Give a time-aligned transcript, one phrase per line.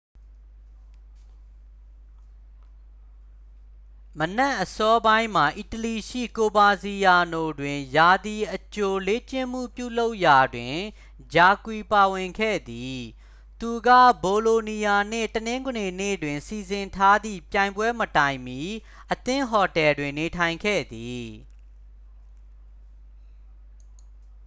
[4.19, 10.77] မနက်အစောပိုင်းမှာ အီတလီရှိ ကိုဗာစီယာနိုတွင် ရာသီအကြိုလေ့ကျင့်မှု ပြုလုပ်ရာတွင်
[11.33, 12.97] jarque ပါဝင်ခဲ့သည်
[13.61, 13.89] သူက
[14.23, 18.61] ဘိုလိုနီးယားနှင့် တနင်္ဂနွေနေ့တွင် စီစဉ်ထားသည့် ပြိုင်ပွဲမတိုင်မီ
[19.11, 21.25] အသင်းဟိုတယ်တွင် နေထိုင်ခဲ့သည်